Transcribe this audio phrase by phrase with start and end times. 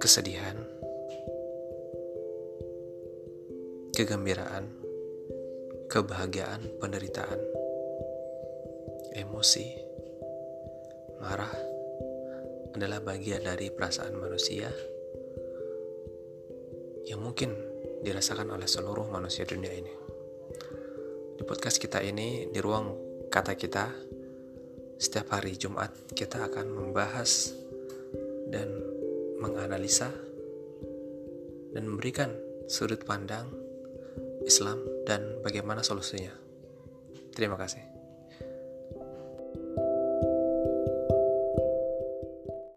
[0.00, 0.56] kesedihan,
[3.92, 4.64] kegembiraan,
[5.92, 7.36] kebahagiaan, penderitaan,
[9.12, 9.68] emosi,
[11.20, 11.52] marah
[12.72, 14.72] adalah bagian dari perasaan manusia
[17.04, 17.52] yang mungkin
[18.00, 19.92] dirasakan oleh seluruh manusia dunia ini.
[21.36, 22.96] Di podcast kita ini, di ruang
[23.28, 23.92] kata kita,
[24.96, 27.52] setiap hari Jumat kita akan membahas
[28.48, 28.99] dan
[29.40, 30.12] menganalisa
[31.72, 32.30] dan memberikan
[32.68, 33.48] sudut pandang
[34.44, 36.32] Islam dan bagaimana solusinya.
[37.34, 37.99] Terima kasih.